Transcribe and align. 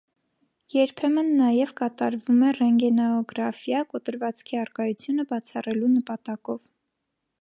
Երբեմն 0.75 1.27
նաև 1.41 1.73
կատարվում 1.81 2.39
է 2.47 2.53
ռենտգենոգրաֆիա՝ 2.59 3.83
կոտրվածքի 3.93 4.61
առկայությունը 4.63 5.27
բացառելու 5.35 5.93
նպատակով։ 5.99 6.61